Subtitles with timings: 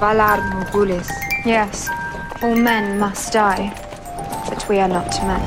[0.00, 1.08] Valar Morgulis.
[1.44, 1.88] Yes,
[2.42, 3.72] all men must die,
[4.48, 5.40] but we are not men.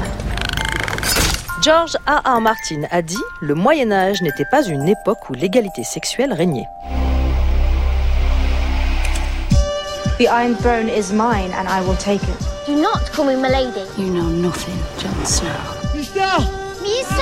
[1.62, 2.22] George A.
[2.26, 2.40] R.
[2.42, 6.68] Martin a dit Le Moyen Âge n'était pas une époque où l'égalité sexuelle régnait.
[10.18, 12.40] The Iron Throne is mine, and I will take it.
[12.66, 13.86] Do not call me milady.
[13.98, 15.50] You know nothing, Jon Snow.
[15.94, 17.20] Misa!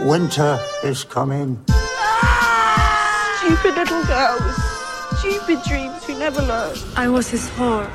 [0.00, 1.58] Winter is coming.
[3.38, 4.79] Stupid little girls.
[5.20, 6.74] Stupid dreams who never learn.
[6.96, 7.90] I was his whore.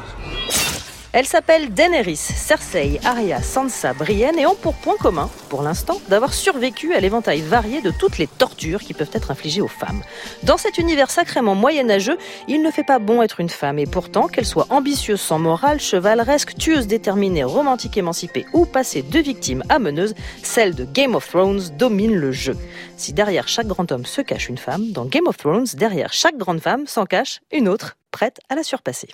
[1.16, 6.34] Elles s'appellent Daenerys, Cersei, Arya, Sansa, Brienne et ont pour point commun, pour l'instant, d'avoir
[6.34, 10.02] survécu à l'éventail varié de toutes les tortures qui peuvent être infligées aux femmes.
[10.44, 12.18] Dans cet univers sacrément moyenâgeux,
[12.50, 15.80] il ne fait pas bon être une femme et pourtant, qu'elle soit ambitieuse sans morale,
[15.80, 21.30] chevaleresque, tueuse déterminée, romantique émancipée ou passée de victime à meneuse, celle de Game of
[21.30, 22.58] Thrones domine le jeu.
[22.98, 26.36] Si derrière chaque grand homme se cache une femme, dans Game of Thrones, derrière chaque
[26.36, 29.08] grande femme s'en cache une autre, prête à la surpasser.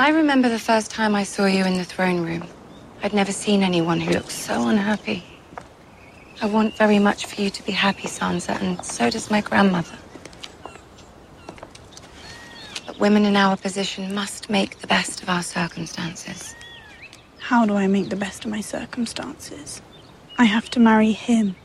[0.00, 2.44] I remember the first time I saw you in the throne room.
[3.02, 5.24] I'd never seen anyone who looked so unhappy.
[6.40, 9.98] I want very much for you to be happy, Sansa, and so does my grandmother.
[12.86, 16.54] But women in our position must make the best of our circumstances.
[17.40, 19.82] How do I make the best of my circumstances?
[20.38, 21.56] I have to marry him.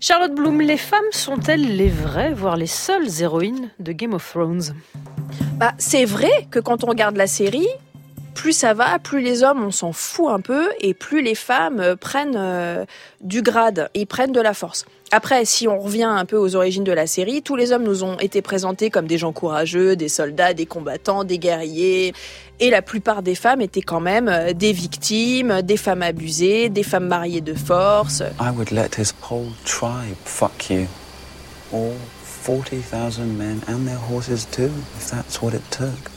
[0.00, 4.74] Charlotte Bloom, les femmes sont-elles les vraies, voire les seules héroïnes de Game of Thrones
[5.56, 7.68] Bah, c'est vrai que quand on regarde la série,
[8.34, 11.78] plus ça va, plus les hommes on s'en fout un peu et plus les femmes
[11.78, 12.84] euh, prennent euh,
[13.20, 14.84] du grade et prennent de la force.
[15.12, 18.02] Après, si on revient un peu aux origines de la série, tous les hommes nous
[18.02, 22.12] ont été présentés comme des gens courageux, des soldats, des combattants, des guerriers.
[22.58, 26.82] Et la plupart des femmes étaient quand même euh, des victimes, des femmes abusées, des
[26.82, 28.24] femmes mariées de force.
[28.40, 30.88] I would let his whole tribe fuck you.
[32.44, 36.10] 40,000 men and their horses too, if that's what it took.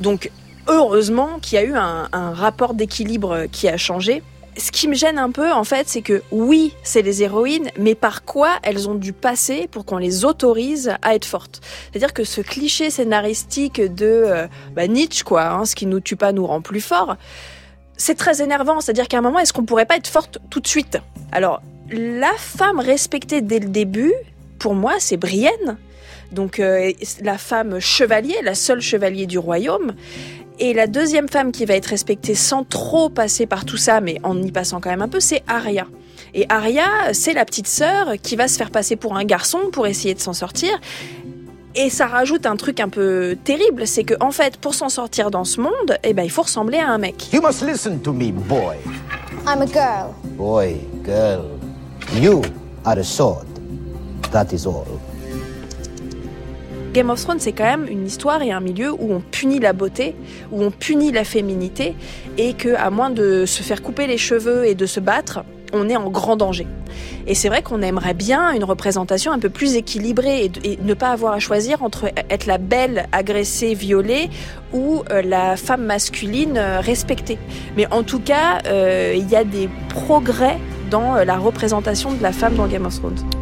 [0.00, 0.30] Donc,
[0.68, 4.22] heureusement qu'il y a eu un, rapport d'équilibre qui a changé.
[4.56, 7.94] Ce qui me gêne un peu, en fait, c'est que oui, c'est les héroïnes, mais
[7.94, 11.60] par quoi elles ont dû passer pour qu'on les autorise à être fortes?
[11.90, 16.16] C'est-à-dire que ce cliché scénaristique de euh, bah, Nietzsche, quoi, hein, ce qui nous tue
[16.16, 17.16] pas nous rend plus forts,
[17.96, 18.80] c'est très énervant.
[18.80, 20.98] C'est-à-dire qu'à un moment, est-ce qu'on pourrait pas être forte tout de suite?
[21.32, 24.12] Alors, la femme respectée dès le début,
[24.58, 25.78] pour moi, c'est Brienne.
[26.32, 26.92] Donc, euh,
[27.22, 29.94] la femme chevalier, la seule chevalier du royaume.
[30.60, 34.18] Et la deuxième femme qui va être respectée sans trop passer par tout ça, mais
[34.24, 35.86] en y passant quand même un peu, c'est Arya.
[36.34, 39.86] Et Arya, c'est la petite sœur qui va se faire passer pour un garçon pour
[39.86, 40.70] essayer de s'en sortir.
[41.74, 45.30] Et ça rajoute un truc un peu terrible, c'est que en fait, pour s'en sortir
[45.30, 47.32] dans ce monde, eh ben, il faut ressembler à un mec.
[47.32, 48.76] You must listen to me, boy.
[49.46, 50.14] I'm a girl.
[50.36, 51.44] Boy, girl.
[52.20, 52.42] You
[52.84, 53.47] are a sword.
[54.32, 54.86] That is all.
[56.92, 59.72] Game of Thrones, c'est quand même une histoire et un milieu où on punit la
[59.72, 60.16] beauté,
[60.50, 61.94] où on punit la féminité,
[62.38, 65.88] et que à moins de se faire couper les cheveux et de se battre, on
[65.88, 66.66] est en grand danger.
[67.26, 71.10] Et c'est vrai qu'on aimerait bien une représentation un peu plus équilibrée et, ne pas
[71.10, 74.30] avoir à choisir entre être la belle agressée, violée
[74.72, 77.38] ou euh, la femme masculine euh, respectée.
[77.76, 80.58] Mais en tout cas, euh, il y a des progrès
[80.90, 83.37] dans la représentation de la femme dans Game of Thrones.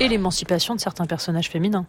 [0.00, 1.86] Et l'émancipation de certains personnages féminins.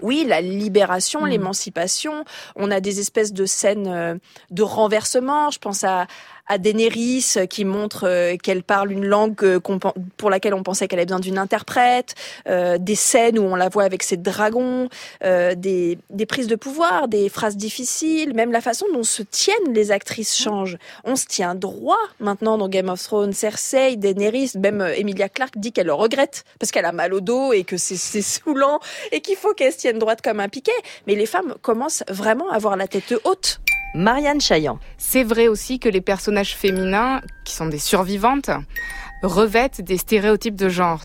[0.00, 2.24] Oui, la libération, l'émancipation.
[2.56, 4.16] On a des espèces de scènes euh,
[4.50, 5.50] de renversement.
[5.50, 6.06] Je pense à,
[6.46, 9.58] à Daenerys euh, qui montre euh, qu'elle parle une langue
[10.16, 12.14] pour laquelle on pensait qu'elle avait besoin d'une interprète.
[12.48, 14.88] euh, des scènes où on la voit avec ses dragons.
[15.24, 18.34] euh, des, des prises de pouvoir, des phrases difficiles.
[18.34, 20.78] Même la façon dont se tiennent les actrices change.
[21.04, 23.32] On se tient droit maintenant dans Game of Thrones.
[23.32, 27.20] Cersei, Daenerys, même euh, Emilia Clarke dit qu'elle le regrette parce qu'elle a mal au
[27.20, 28.80] dos et que c'est saoulant
[29.12, 30.72] et qu'il faut qu'elle se tienne droite comme un piquet.
[31.06, 33.60] Mais les femmes commencent vraiment à avoir la tête haute.
[33.94, 34.78] Marianne Chaillan.
[34.98, 38.50] C'est vrai aussi que les personnages féminins, qui sont des survivantes,
[39.22, 41.00] revêtent des stéréotypes de genre.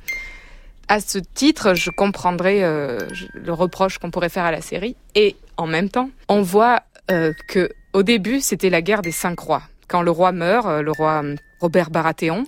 [0.88, 2.98] À ce titre, je comprendrais euh,
[3.36, 4.96] le reproche qu'on pourrait faire à la série.
[5.14, 6.82] Et en même temps, on voit
[7.12, 9.64] euh, que au début, c'était la guerre des cinq rois.
[9.88, 11.24] Quand le roi meurt, euh, le roi
[11.60, 12.46] Robert Baratheon,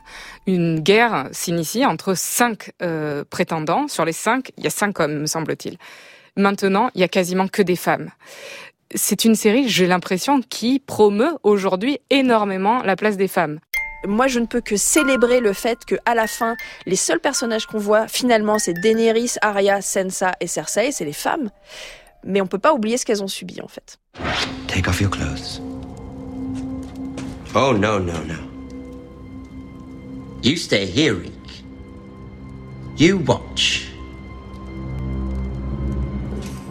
[0.47, 3.88] une guerre s'initie entre cinq euh, prétendants.
[3.88, 5.77] Sur les cinq, il y a cinq hommes, me semble-t-il.
[6.38, 8.09] Maintenant, il y a quasiment que des femmes
[8.95, 13.59] c'est une série, j'ai l'impression, qui promeut aujourd'hui énormément la place des femmes.
[14.07, 16.55] moi je ne peux que célébrer le fait que à la fin,
[16.85, 21.49] les seuls personnages qu'on voit finalement c'est Daenerys, Arya, Sansa et Cersei, c'est les femmes.
[22.23, 23.97] Mais on peut pas oublier ce qu'elles ont subi en fait.
[24.67, 25.61] Take off your clothes.
[27.53, 28.35] Oh, no, no, no.
[30.41, 31.65] You stay here, Reek.
[32.97, 33.90] You watch.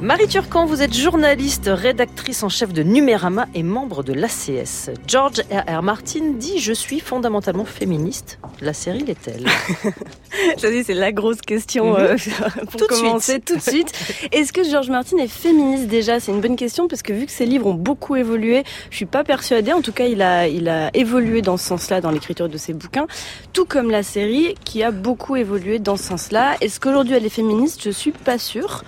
[0.02, 4.88] Marie Turcan, vous êtes journaliste, rédactrice en chef de Numérama et membre de l'ACS.
[5.06, 5.82] George R.R.
[5.82, 8.38] Martin dit Je suis fondamentalement féministe.
[8.62, 9.46] La série l'est-elle?
[10.56, 11.96] Ça dit, c'est la grosse question Mhm.
[12.00, 12.16] euh,
[12.70, 13.44] pour Tout de commencer suite.
[13.44, 13.92] tout de suite.
[14.32, 16.18] Est-ce que George Martin est féministe déjà?
[16.18, 19.06] C'est une bonne question parce que vu que ses livres ont beaucoup évolué, je suis
[19.06, 19.74] pas persuadée.
[19.74, 22.72] En tout cas, il a, il a évolué dans ce sens-là dans l'écriture de ses
[22.72, 23.06] bouquins,
[23.52, 26.54] tout comme la série qui a beaucoup évolué dans ce sens-là.
[26.62, 27.80] Est-ce qu'aujourd'hui elle est féministe?
[27.84, 28.82] Je suis pas sûre.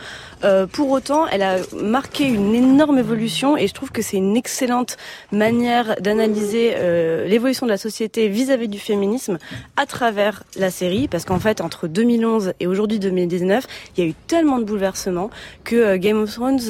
[0.44, 4.36] Euh, pour autant, elle a marqué une énorme évolution et je trouve que c'est une
[4.36, 4.96] excellente
[5.30, 9.38] manière d'analyser euh, l'évolution de la société vis-à-vis du féminisme
[9.76, 13.66] à travers la série, parce qu'en fait, entre 2011 et aujourd'hui 2019,
[13.96, 15.30] il y a eu tellement de bouleversements
[15.64, 16.60] que euh, Game of Thrones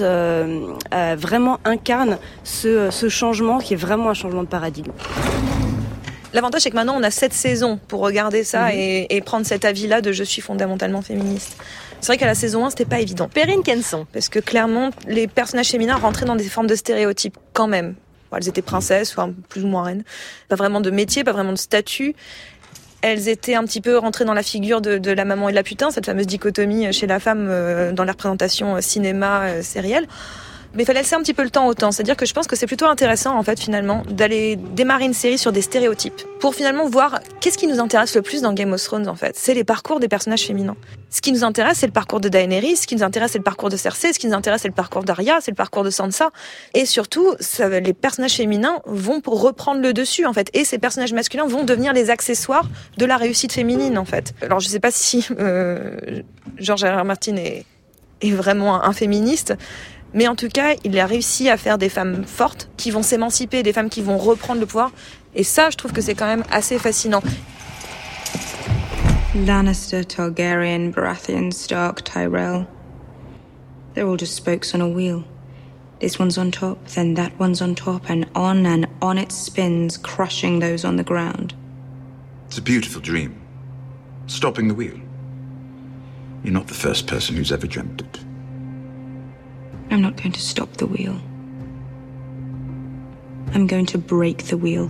[1.16, 4.92] vraiment incarne ce, ce changement qui est vraiment un changement de paradigme.
[6.34, 9.64] L'avantage, c'est que maintenant, on a sept saisons pour regarder ça et, et prendre cet
[9.64, 11.56] avis-là de je suis fondamentalement féministe.
[12.02, 13.28] C'est vrai qu'à la saison 1, c'était pas évident.
[13.28, 14.08] Perrine Kenson.
[14.12, 17.94] Parce que clairement, les personnages féminins rentraient dans des formes de stéréotypes quand même.
[18.36, 20.02] Elles étaient princesses, enfin, plus ou moins reines.
[20.48, 22.16] Pas vraiment de métier, pas vraiment de statut.
[23.02, 25.62] Elles étaient un petit peu rentrées dans la figure de, la maman et de la
[25.62, 30.08] putain, cette fameuse dichotomie chez la femme euh, dans la représentation euh, cinéma, euh, sérielle.
[30.74, 31.92] Mais il fallait laisser un petit peu le temps au temps.
[31.92, 35.38] C'est-à-dire que je pense que c'est plutôt intéressant, en fait, finalement, d'aller démarrer une série
[35.38, 36.22] sur des stéréotypes.
[36.40, 39.36] Pour finalement voir qu'est-ce qui nous intéresse le plus dans Game of Thrones, en fait.
[39.36, 40.76] C'est les parcours des personnages féminins.
[41.10, 42.76] Ce qui nous intéresse, c'est le parcours de Daenerys.
[42.76, 44.14] Ce qui nous intéresse, c'est le parcours de Cersei.
[44.14, 45.38] Ce qui nous intéresse, c'est le parcours d'Arya.
[45.42, 46.30] C'est le parcours de Sansa.
[46.72, 50.48] Et surtout, les personnages féminins vont pour reprendre le dessus, en fait.
[50.54, 52.64] Et ces personnages masculins vont devenir les accessoires
[52.96, 54.32] de la réussite féminine, en fait.
[54.40, 56.22] Alors, je sais pas si euh,
[56.56, 56.98] George R.
[56.98, 57.04] R.
[57.04, 57.64] Martin est
[58.30, 59.54] vraiment un féministe.
[60.14, 63.62] Mais en tout cas, il a réussi à faire des femmes fortes qui vont s'émanciper,
[63.62, 64.92] des femmes qui vont reprendre le pouvoir.
[65.34, 67.22] Et ça, je trouve que c'est quand même assez fascinant.
[69.34, 72.66] Lannister, Targaryen, Baratheon, Stark, Tyrell.
[73.94, 75.24] They're all just spokes on a wheel.
[76.00, 79.96] This one's on top, then that one's on top, and on and on it spins,
[79.96, 81.54] crushing those on the ground.
[82.48, 83.40] It's a beautiful dream.
[84.26, 84.98] Stopping the wheel.
[86.44, 88.18] You're not the first person who's ever dreamt it.
[89.92, 91.14] I'm not going to stop the wheel.
[93.54, 94.88] I'm going to break the wheel.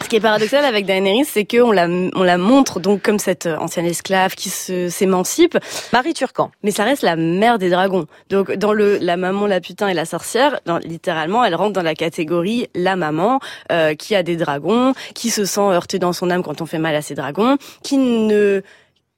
[0.00, 3.46] Ce qui est paradoxal avec Daenerys, c'est qu'on la, on la montre donc comme cette
[3.46, 5.58] euh, ancienne esclave qui se, s'émancipe.
[5.92, 6.52] Marie Turcan.
[6.62, 8.06] Mais ça reste la mère des dragons.
[8.30, 11.82] Donc dans le la maman, la putain et la sorcière, dans, littéralement, elle rentre dans
[11.82, 13.40] la catégorie la maman
[13.72, 16.78] euh, qui a des dragons, qui se sent heurtée dans son âme quand on fait
[16.78, 18.62] mal à ses dragons, qui ne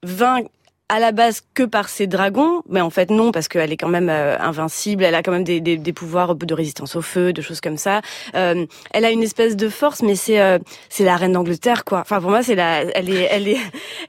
[0.03, 0.47] vainc
[0.91, 3.89] à la base que par ses dragons, mais en fait non parce qu'elle est quand
[3.89, 7.33] même euh, invincible, elle a quand même des, des, des, pouvoirs de résistance au feu,
[7.33, 8.01] de choses comme ça.
[8.35, 10.59] Euh, elle a une espèce de force, mais c'est euh,
[10.89, 12.01] c'est la reine d'Angleterre quoi.
[12.01, 13.59] Enfin pour moi c'est la, elle est elle est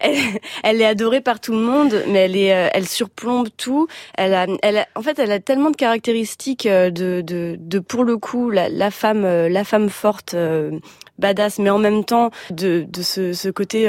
[0.63, 3.87] elle, est adorée par tout le monde, mais elle est euh, elle surplombe tout.
[4.17, 7.77] Elle a elle a, en fait elle a tellement de caractéristiques euh, de de, de
[7.77, 10.35] pour le coup la, la femme euh, la femme forte
[11.19, 13.87] badass, mais en même temps de de ce, ce côté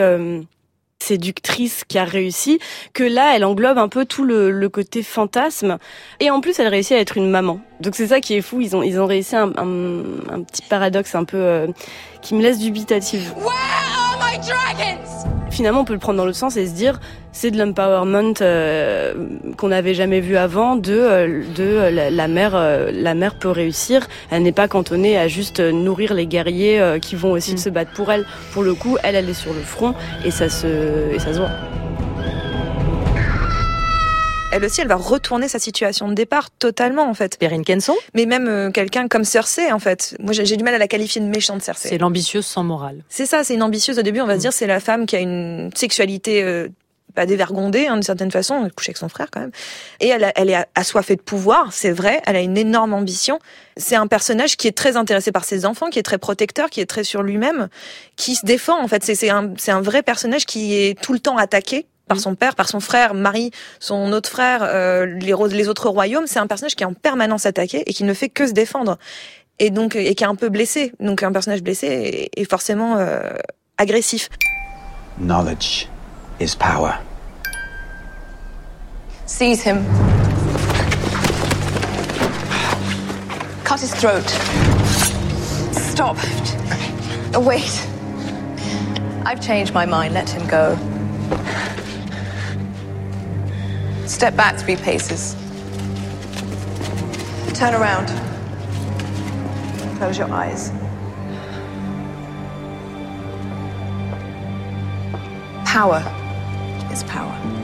[1.03, 2.59] séductrice qui a réussi,
[2.95, 5.79] que là, elle englobe un peu tout le, le, côté fantasme.
[6.21, 7.61] Et en plus, elle réussit à être une maman.
[7.81, 8.61] Donc c'est ça qui est fou.
[8.61, 11.67] Ils ont, ils ont réussi un, un, un petit paradoxe un peu euh,
[12.23, 13.35] qui me laisse dubitative.
[14.23, 15.27] My dragons?
[15.51, 16.99] Finalement, on peut le prendre dans l'autre sens et se dire,
[17.31, 19.13] c'est de l'empowerment euh,
[19.59, 20.77] qu'on n'avait jamais vu avant.
[20.77, 24.09] De, euh, de la, la mère, euh, la mère peut réussir.
[24.31, 27.59] Elle n'est pas cantonnée à juste nourrir les guerriers euh, qui vont aussi mmh.
[27.59, 28.25] se battre pour elle.
[28.53, 31.39] Pour le coup, elle, elle est sur le front et ça se, et ça se
[31.39, 31.51] voit
[34.53, 37.39] elle aussi, elle va retourner sa situation de départ totalement, en fait.
[37.39, 40.15] Perrine Kenson Mais même euh, quelqu'un comme Cersei, en fait.
[40.21, 41.89] Moi, j'ai du mal à la qualifier de méchante, Cersei.
[41.89, 43.03] C'est l'ambitieuse sans morale.
[43.09, 44.37] C'est ça, c'est une ambitieuse au début, on va mmh.
[44.37, 46.69] se dire, c'est la femme qui a une sexualité euh,
[47.15, 49.53] pas dévergondée, hein, d'une certaine façon, elle couche avec son frère quand même.
[50.01, 53.39] Et elle, a, elle est assoiffée de pouvoir, c'est vrai, elle a une énorme ambition.
[53.77, 56.81] C'est un personnage qui est très intéressé par ses enfants, qui est très protecteur, qui
[56.81, 57.69] est très sur lui-même,
[58.17, 59.05] qui se défend, en fait.
[59.05, 62.69] C'est un, un vrai personnage qui est tout le temps attaqué par son père, par
[62.69, 66.27] son frère, Marie, son autre frère, euh, les, les autres royaumes.
[66.27, 68.99] C'est un personnage qui est en permanence attaqué et qui ne fait que se défendre.
[69.59, 70.93] Et donc, et qui est un peu blessé.
[71.01, 71.87] Donc, un personnage blessé
[72.35, 73.33] est, est forcément euh,
[73.79, 74.29] agressif.
[75.19, 75.89] Knowledge
[76.39, 76.93] is power.
[79.25, 79.83] Seize him.
[83.65, 84.29] Cut his throat.
[85.73, 86.19] Stop.
[87.39, 87.89] Wait.
[89.25, 90.13] I've changed my mind.
[90.13, 90.77] Let him go.
[94.13, 95.35] Step back three paces.
[97.55, 98.07] Turn around.
[99.97, 100.71] Close your eyes.
[105.65, 106.03] Power
[106.93, 107.62] is power.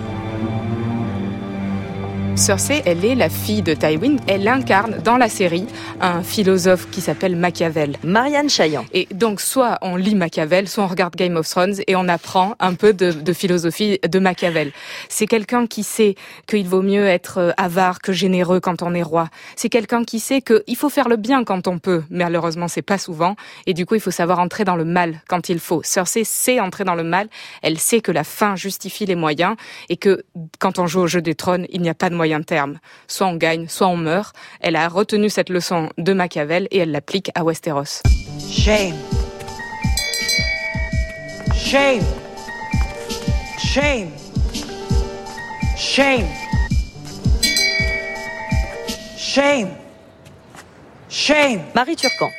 [2.38, 4.16] Cersei, elle est la fille de Tywin.
[4.28, 5.66] Elle incarne dans la série
[6.00, 7.96] un philosophe qui s'appelle Machiavel.
[8.04, 8.84] Marianne Chaillan.
[8.92, 12.54] Et donc, soit on lit Machiavel, soit on regarde Game of Thrones et on apprend
[12.60, 14.70] un peu de, de philosophie de Machiavel.
[15.08, 16.14] C'est quelqu'un qui sait
[16.46, 19.28] qu'il vaut mieux être euh, avare que généreux quand on est roi.
[19.56, 22.04] C'est quelqu'un qui sait qu'il faut faire le bien quand on peut.
[22.08, 23.34] Mais malheureusement, c'est pas souvent.
[23.66, 25.82] Et du coup, il faut savoir entrer dans le mal quand il faut.
[25.82, 27.28] Cersei sait entrer dans le mal.
[27.62, 29.56] Elle sait que la fin justifie les moyens
[29.88, 30.24] et que
[30.60, 32.78] quand on joue au jeu des trônes, il n'y a pas de moyen terme.
[33.06, 34.34] Soit on gagne, soit on meurt.
[34.60, 38.02] Elle a retenu cette leçon de Machiavel et elle l'applique à Westeros.
[38.50, 38.94] Shame.
[41.54, 42.02] Shame.
[43.58, 44.10] Shame.
[45.76, 46.26] Shame.
[49.16, 49.68] Shame.
[51.08, 51.60] Shame.
[51.74, 52.30] Marie Turcan.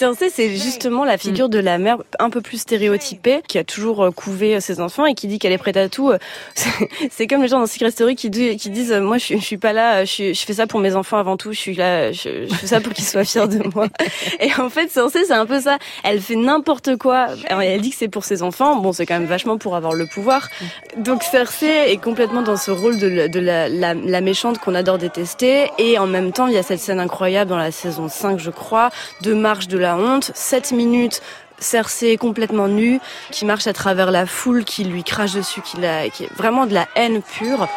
[0.00, 4.02] Cersei, c'est justement la figure de la mère un peu plus stéréotypée, qui a toujours
[4.02, 6.10] euh, couvé euh, ses enfants et qui dit qu'elle est prête à tout.
[6.10, 6.16] Euh,
[7.10, 10.32] c'est comme les gens dans Secret Story qui, disent moi je, suis pas là, je,
[10.32, 13.04] fais ça pour mes enfants avant tout, je suis là, je, fais ça pour qu'ils
[13.04, 13.88] soient fiers de moi.
[14.40, 15.76] Et en fait, Cersei, c'est un peu ça.
[16.02, 17.26] Elle fait n'importe quoi.
[17.50, 18.76] Elle dit que c'est pour ses enfants.
[18.76, 20.48] Bon, c'est quand même vachement pour avoir le pouvoir.
[20.96, 24.74] Donc Cersei est complètement dans ce rôle de, la, de la, la, la méchante qu'on
[24.74, 25.70] adore détester.
[25.76, 28.50] Et en même temps, il y a cette scène incroyable dans la saison 5, je
[28.50, 28.88] crois,
[29.20, 31.22] de marche de la honte, 7 minutes
[31.60, 36.34] Cersei complètement nue, qui marche à travers la foule, qui lui crache dessus, qui, est
[36.34, 37.68] vraiment de la haine pure.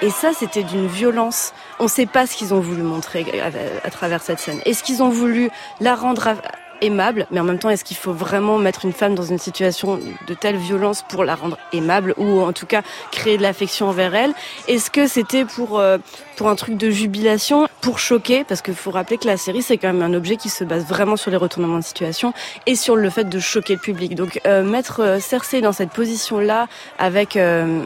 [0.00, 1.52] Et ça, c'était d'une violence.
[1.80, 4.60] On ne sait pas ce qu'ils ont voulu montrer à, à travers cette scène.
[4.64, 6.34] Est-ce qu'ils ont voulu la rendre
[6.80, 9.98] aimable, mais en même temps, est-ce qu'il faut vraiment mettre une femme dans une situation
[10.26, 14.14] de telle violence pour la rendre aimable ou en tout cas créer de l'affection envers
[14.14, 14.32] elle?
[14.66, 15.98] Est-ce que c'était pour euh,
[16.36, 18.44] pour un truc de jubilation, pour choquer?
[18.44, 20.84] Parce qu'il faut rappeler que la série c'est quand même un objet qui se base
[20.84, 22.32] vraiment sur les retournements de situation
[22.66, 24.14] et sur le fait de choquer le public.
[24.14, 26.66] Donc euh, mettre euh, Cersei dans cette position-là,
[26.98, 27.38] avec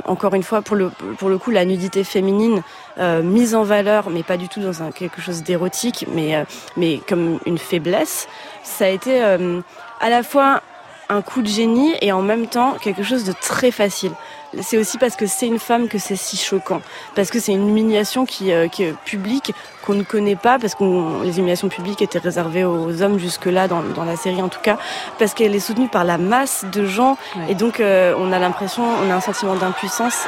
[0.07, 2.63] encore une fois pour le pour le coup la nudité féminine
[2.99, 6.45] euh, mise en valeur, mais pas du tout dans un, quelque chose d'érotique, mais euh,
[6.77, 8.29] mais comme une faiblesse
[8.63, 9.61] ça a été euh,
[10.01, 10.61] à la fois
[11.09, 14.13] un coup de génie et en même temps quelque chose de très facile.
[14.61, 16.83] C'est aussi parce que c'est une femme que c'est si choquant.
[17.15, 20.75] Parce que c'est une humiliation qui, euh, qui est publique, qu'on ne connaît pas, parce
[20.75, 20.85] que
[21.25, 24.77] les humiliations publiques étaient réservées aux hommes jusque-là, dans, dans la série en tout cas,
[25.19, 27.53] parce qu'elle est soutenue par la masse de gens, ouais.
[27.53, 30.27] et donc euh, on a l'impression, on a un sentiment d'impuissance.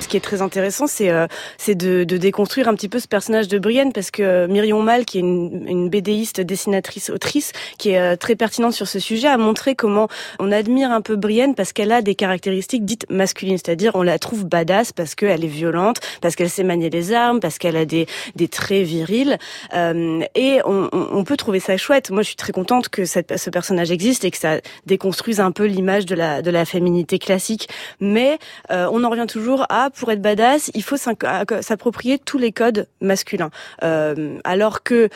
[0.00, 1.26] Ce qui est très intéressant, c'est euh,
[1.66, 5.04] de, de, déconstruire un petit peu ce personnage de Brienne, parce que euh, Myrion Mal,
[5.04, 9.28] qui est une, une BDiste, dessinatrice, autrice, qui est euh, très pertinente sur ce sujet,
[9.28, 13.58] a montré comment on admire un peu Brienne parce qu'elle a des caractéristiques dites masculines,
[13.58, 17.40] c'est-à-dire on la trouve badass parce qu'elle est violente, parce qu'elle sait manier les armes,
[17.40, 19.38] parce qu'elle a des, des traits virils,
[19.74, 22.10] euh, et on, on, peut trouver ça chouette.
[22.10, 25.64] Moi, je suis très contente que ce personnage existe et que ça déconstruise un peu
[25.64, 27.68] l'image de la, de la féminité classique,
[28.00, 28.38] mais
[28.70, 32.88] euh, on en revient toujours à pour être badass, il faut s'approprier tous les codes
[33.00, 33.50] masculins.
[33.82, 35.08] Euh, alors que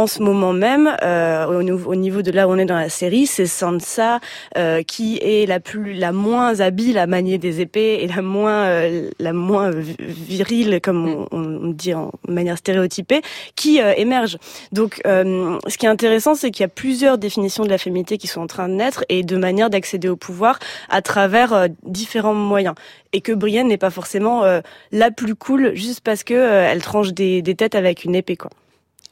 [0.00, 3.26] en ce moment même, euh, au, niveau de là où on est dans la série,
[3.26, 4.18] c'est Sansa
[4.56, 8.64] euh, qui est la plus, la moins habile à manier des épées et la moins,
[8.64, 13.20] euh, la moins virile, comme on, on, dit en manière stéréotypée,
[13.56, 14.38] qui euh, émerge.
[14.72, 18.16] Donc, euh, ce qui est intéressant, c'est qu'il y a plusieurs définitions de la féminité
[18.16, 21.68] qui sont en train de naître et de manière d'accéder au pouvoir à travers euh,
[21.84, 22.74] différents moyens.
[23.12, 24.44] Et que Brienne n'est pas forcément
[24.92, 28.50] la plus cool juste parce que elle tranche des, des têtes avec une épée, quoi.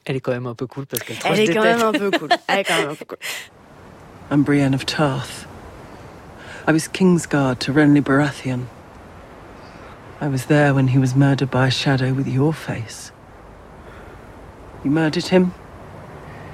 [0.09, 2.09] Elle est quand même un peu cool parce qu'elle Elle est quand même un peu
[2.09, 2.29] cool.
[2.47, 3.19] Elle est quand même un peu cool.
[4.31, 5.45] I'm Brienne of Tarth.
[6.65, 8.65] I was Kingsguard to Renly Baratheon.
[10.19, 13.11] I was there when he was murdered by a shadow with your face.
[14.83, 15.53] You murdered him?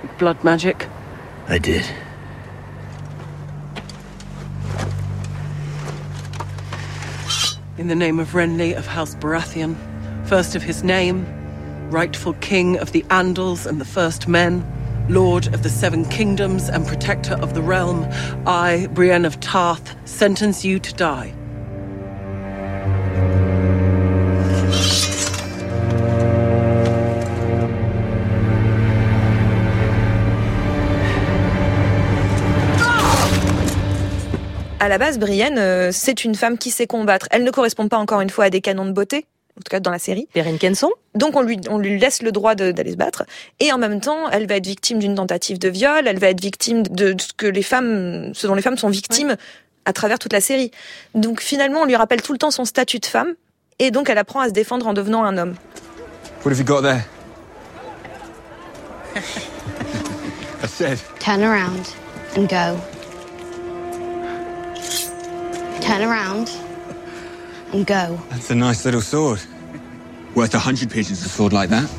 [0.02, 0.90] With blood magic?
[1.48, 1.86] I did.
[7.78, 9.78] In the name of Renly of House Baratheon,
[10.28, 11.26] first of his name,
[11.90, 14.66] rightful king of the Andals and the First Men,
[15.10, 18.08] lord of the Seven Kingdoms and protector of the realm,
[18.46, 21.34] I, Brienne of Tarth, sentence you to die.
[34.86, 37.28] À la base, Brienne, euh, c'est une femme qui sait combattre.
[37.32, 39.26] Elle ne correspond pas encore une fois à des canons de beauté,
[39.58, 40.28] en tout cas dans la série.
[40.34, 40.92] Perrine Kenson.
[41.14, 43.24] Donc on lui, on lui laisse le droit d'aller se battre.
[43.60, 46.42] Et en même temps, elle va être victime d'une tentative de viol, elle va être
[46.42, 49.38] victime de ce que les femmes, ce dont les femmes sont victimes
[49.86, 50.72] à travers toute la série.
[51.14, 53.36] Donc finalement, on lui rappelle tout le temps son statut de femme.
[53.80, 55.56] Et donc elle apprend à se défendre en devenant un homme.
[56.44, 57.06] What have you got there?
[60.64, 61.94] I said, Turn around
[62.36, 62.80] and go.
[65.82, 66.50] Turn around
[67.76, 68.18] and go.
[68.30, 69.42] that's a nice little sword.
[70.34, 71.90] Worth a hundred pigeons, a sword like that.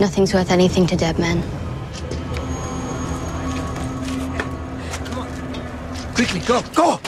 [0.00, 1.42] Nothing's worth anything to dead men.
[6.14, 7.00] Quickly, go, go!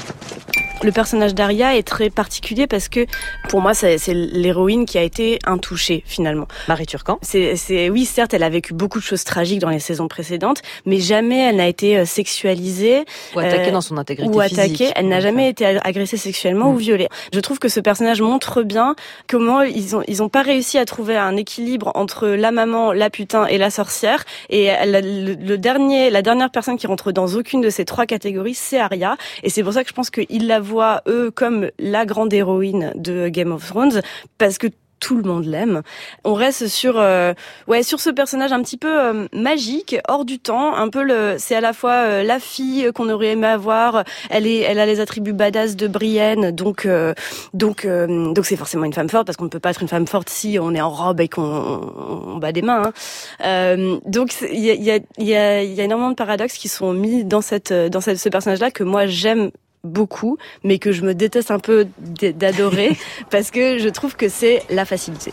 [0.82, 3.04] Le personnage d'Aria est très particulier parce que
[3.50, 6.46] pour moi c'est l'héroïne qui a été intouchée finalement.
[6.68, 7.18] Marie Turcan.
[7.20, 10.98] C'est oui certes elle a vécu beaucoup de choses tragiques dans les saisons précédentes mais
[10.98, 13.04] jamais elle n'a été euh, sexualisée
[13.36, 14.58] Ou attaquée euh, dans son intégrité ou physique.
[14.58, 14.90] attaquée.
[14.96, 16.74] Elle n'a jamais été agressée sexuellement Mm.
[16.74, 17.08] ou violée.
[17.34, 18.94] Je trouve que ce personnage montre bien
[19.28, 23.10] comment ils ont ils ont pas réussi à trouver un équilibre entre la maman, la
[23.10, 27.26] putain et la sorcière et elle- le, le dernier la dernière personne qui rentre dans
[27.34, 30.46] aucune de ces trois catégories c'est Arya et c'est pour ça que je pense qu'ils
[30.46, 34.02] la voient eux comme la grande héroïne de Game of Thrones
[34.38, 34.68] parce que
[35.00, 35.82] tout le monde l'aime.
[36.24, 37.32] On reste sur euh,
[37.66, 41.36] ouais sur ce personnage un petit peu euh, magique, hors du temps, un peu le
[41.38, 44.86] c'est à la fois euh, la fille qu'on aurait aimé avoir, elle est elle a
[44.86, 47.14] les attributs badass de Brienne donc euh,
[47.54, 50.06] donc donc c'est forcément une femme forte parce qu'on ne peut pas être une femme
[50.06, 52.92] forte si on est en robe et qu'on on, bat des mains.
[53.42, 53.98] hein.
[54.04, 56.68] Donc il y a il y a y a, y a énormément de paradoxes qui
[56.68, 59.50] sont mis dans cette dans cette, ce personnage là que moi j'aime
[59.84, 62.96] beaucoup, mais que je me déteste un peu d'adorer
[63.30, 65.32] parce que je trouve que c'est la facilité.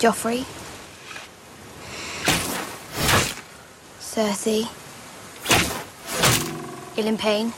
[0.00, 0.38] Joffrey.
[4.00, 4.64] Cersei.
[6.96, 7.50] Gillian Payne.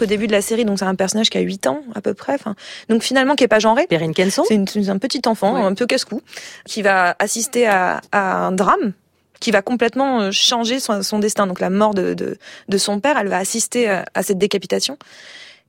[0.00, 2.12] Au début de la série, donc c'est un personnage qui a 8 ans à peu
[2.12, 2.34] près.
[2.34, 2.56] Enfin,
[2.88, 3.86] donc finalement qui est pas genré.
[3.86, 4.42] Perrine Kenson.
[4.48, 6.22] C'est un petit enfant, un peu casse-cou,
[6.66, 8.94] qui va assister à, à un drame
[9.42, 11.46] qui va complètement euh, changer son, destin.
[11.46, 14.96] Donc la mort de, de, de son père, elle va assister à, à cette décapitation.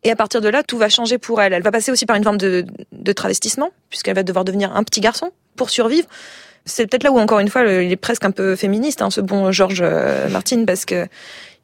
[0.04, 1.54] Et à partir de là, tout va changer pour elle.
[1.54, 4.84] Elle va passer aussi par une forme de, de travestissement, puisqu'elle va devoir devenir un
[4.84, 6.08] petit garçon pour survivre.
[6.66, 9.22] C'est peut-être là où, encore une fois, il est presque un peu féministe, hein, ce
[9.22, 11.08] bon George euh, Martin, parce que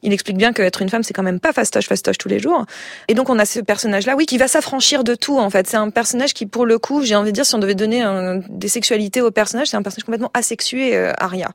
[0.02, 2.64] il explique bien qu'être une femme, c'est quand même pas fastoche, fastoche tous les jours.
[3.08, 5.66] Et donc, on a ce personnage-là, oui, qui va s'affranchir de tout, en fait.
[5.66, 8.02] C'est un personnage qui, pour le coup, j'ai envie de dire, si on devait donner
[8.48, 11.50] des sexualités au personnage, c'est un personnage complètement asexué, euh, Arya.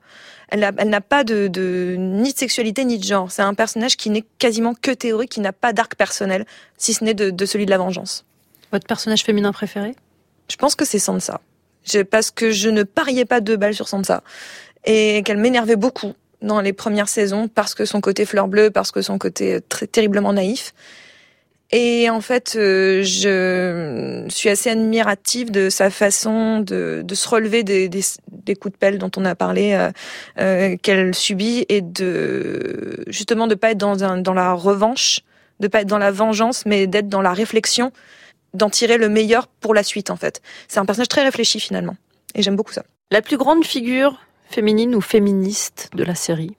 [0.48, 3.30] Elle n'a elle n'a pas de, de, ni de sexualité, ni de genre.
[3.32, 6.46] C'est un personnage qui n'est quasiment que théorique, qui n'a pas d'arc personnel,
[6.78, 8.24] si ce n'est de, de celui de la vengeance.
[8.72, 9.94] Votre personnage féminin préféré?
[10.48, 11.40] Je pense que c'est Sansa.
[11.84, 14.22] Je- parce que je ne pariais pas deux balles sur Sansa.
[14.84, 18.92] Et qu'elle m'énervait beaucoup dans les premières saisons parce que son côté fleur bleue, parce
[18.92, 20.74] que son côté euh, très terriblement naïf.
[21.72, 27.88] Et en fait, euh, je suis assez admirative de sa façon de, se relever des,
[28.54, 29.90] coups de pelle dont on a parlé euh,
[30.38, 35.20] euh, qu'elle subit et de justement de pas être dans, dans la revanche,
[35.58, 37.90] de pas être dans la vengeance, mais d'être dans la réflexion,
[38.54, 40.42] d'en tirer le meilleur pour la suite en fait.
[40.68, 41.96] C'est un personnage très réfléchi finalement,
[42.36, 42.84] et j'aime beaucoup ça.
[43.10, 46.52] La plus grande figure féminine ou féministe de la série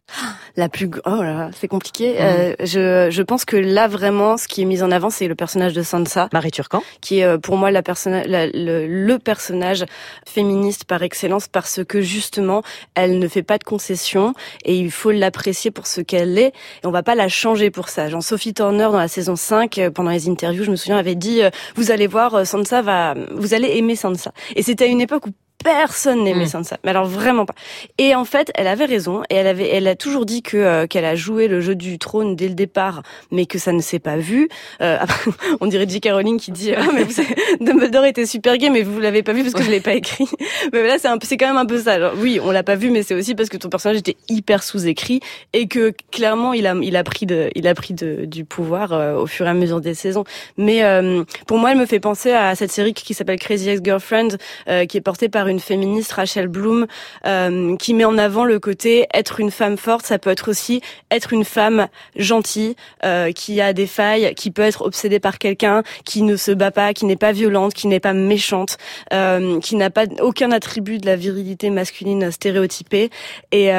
[0.55, 2.15] La plus oh là là, c'est compliqué.
[2.19, 5.35] Euh, je je pense que là vraiment ce qui est mis en avant c'est le
[5.35, 9.19] personnage de Sansa, Marie Turcan, qui est euh, pour moi la personne la- le, le
[9.19, 9.85] personnage
[10.27, 12.61] féministe par excellence parce que justement
[12.95, 14.33] elle ne fait pas de concessions
[14.65, 16.47] et il faut l'apprécier pour ce qu'elle est
[16.83, 18.09] et on va pas la changer pour ça.
[18.09, 21.15] Jean Sophie Turner dans la saison 5 euh, pendant les interviews, je me souviens avait
[21.15, 24.31] dit euh, vous allez voir Sansa va vous allez aimer Sansa.
[24.55, 25.31] Et c'était à une époque où
[25.63, 26.47] personne n'aimait Mm.
[26.47, 27.55] Sansa, mais alors vraiment pas.
[27.97, 30.87] Et en fait, elle avait raison et elle avait, elle a toujours dit que euh,
[30.87, 33.99] qu'elle a joué le jeu du trône dès le départ, mais que ça ne s'est
[33.99, 34.49] pas vu.
[34.81, 36.09] Euh, après, on dirait J.K.
[36.11, 39.33] Rowling qui dit ah mais vous savez, Dumbledore était super gay, mais vous l'avez pas
[39.33, 40.27] vu parce que je l'ai pas écrit.
[40.73, 41.93] mais là, c'est c'est quand même un peu ça.
[41.93, 44.63] Alors, oui, on l'a pas vu, mais c'est aussi parce que ton personnage était hyper
[44.63, 45.19] sous-écrit
[45.53, 48.93] et que clairement il a, il a pris de, il a pris de, du pouvoir
[48.93, 50.23] euh, au fur et à mesure des saisons.
[50.57, 54.37] Mais euh, pour moi, elle me fait penser à cette série qui s'appelle Crazy Ex-Girlfriend,
[54.69, 56.87] euh, qui est portée par une féministe Rachel Bloom,
[57.25, 60.81] euh, qui met en avant le côté être une femme forte, ça peut être aussi
[61.11, 65.83] être une femme gentille, euh, qui a des failles, qui peut être obsédée par quelqu'un,
[66.05, 68.77] qui ne se bat pas, qui n'est pas violente, qui n'est pas méchante,
[69.13, 73.09] euh, qui n'a pas aucun attribut de la virilité masculine stéréotypée.
[73.51, 73.71] Et,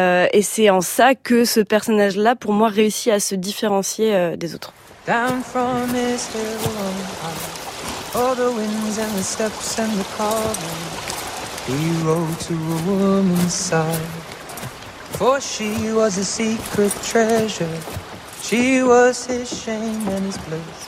[0.43, 4.73] c'est en ça que ce personnage-là, pour moi, réussit à se différencier des autres.
[5.09, 6.19] Down from on high,
[8.15, 10.88] all the winds and the steps and the carving.
[11.69, 14.11] He rode to a woman's side,
[15.19, 17.79] for she was a secret treasure.
[18.41, 20.87] She was his shame and his bliss.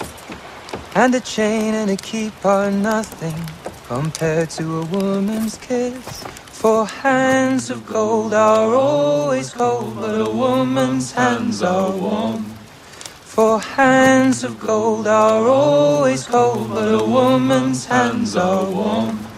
[0.94, 3.38] And a chain and a keep are nothing
[3.88, 6.24] compared to a woman's kiss.
[6.62, 12.44] For hands of gold are always cold, but a woman's hands are warm.
[13.34, 19.29] For hands of gold are always cold, but a woman's hands are warm.